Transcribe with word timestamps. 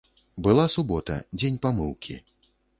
Была 0.47 0.65
субота, 0.77 1.19
дзень 1.37 1.61
памыўкі. 1.67 2.21